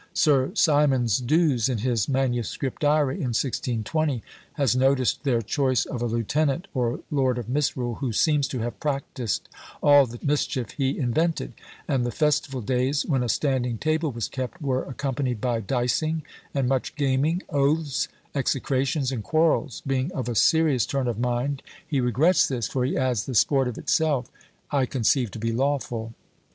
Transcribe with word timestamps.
Sir 0.15 0.49
Symonds 0.55 1.19
D'Ewes, 1.19 1.69
in 1.69 1.77
his 1.77 2.09
MS. 2.09 2.57
diary 2.79 3.17
in 3.17 3.35
1620, 3.35 4.23
has 4.53 4.75
noticed 4.75 5.23
their 5.23 5.43
choice 5.43 5.85
of 5.85 6.01
a 6.01 6.07
lieutenant, 6.07 6.67
or 6.73 7.01
lord 7.11 7.37
of 7.37 7.47
misrule, 7.47 7.93
who 8.01 8.11
seems 8.11 8.47
to 8.47 8.61
have 8.61 8.79
practised 8.79 9.47
all 9.83 10.07
the 10.07 10.17
mischief 10.23 10.71
he 10.71 10.97
invented; 10.97 11.53
and 11.87 12.03
the 12.03 12.09
festival 12.09 12.61
days, 12.61 13.05
when 13.05 13.21
"a 13.21 13.29
standing 13.29 13.77
table 13.77 14.11
was 14.11 14.27
kept," 14.27 14.59
were 14.59 14.81
accompanied 14.85 15.39
by 15.39 15.59
dicing, 15.59 16.23
and 16.55 16.67
much 16.67 16.95
gaming, 16.95 17.43
oaths, 17.51 18.07
execrations, 18.33 19.11
and 19.11 19.23
quarrels: 19.23 19.83
being 19.85 20.11
of 20.13 20.27
a 20.27 20.33
serious 20.33 20.87
turn 20.87 21.07
of 21.07 21.19
mind, 21.19 21.61
he 21.87 22.01
regrets 22.01 22.47
this, 22.47 22.67
for 22.67 22.85
he 22.85 22.97
adds, 22.97 23.27
"the 23.27 23.35
sport, 23.35 23.67
of 23.67 23.77
itself, 23.77 24.31
I 24.71 24.87
conceive 24.87 25.29
to 25.29 25.37
be 25.37 25.51
lawful." 25.51 26.15